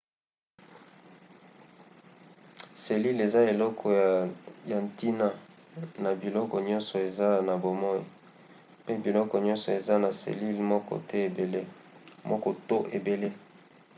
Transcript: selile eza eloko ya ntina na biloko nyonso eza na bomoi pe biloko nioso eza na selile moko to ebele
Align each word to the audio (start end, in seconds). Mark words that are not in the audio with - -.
selile 2.83 3.21
eza 3.27 3.41
eloko 3.53 3.85
ya 4.71 4.77
ntina 4.85 5.27
na 6.03 6.11
biloko 6.21 6.55
nyonso 6.69 6.93
eza 7.07 7.27
na 7.47 7.53
bomoi 7.61 8.01
pe 8.85 8.93
biloko 9.05 9.35
nioso 9.43 9.67
eza 9.77 9.93
na 10.03 10.09
selile 10.19 10.61
moko 12.31 12.49
to 12.67 12.77
ebele 12.97 13.29